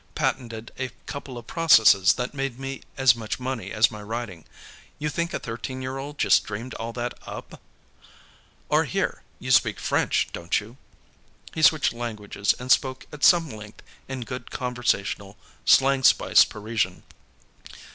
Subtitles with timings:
[0.15, 4.45] Patented a couple of processes that made me as much money as my writing.
[4.97, 7.61] You think a thirteen year old just dreamed all that up?
[8.67, 10.77] Or, here; you speak French, don't you?"
[11.53, 17.03] He switched languages and spoke at some length in good conversational slang spiced Parisian.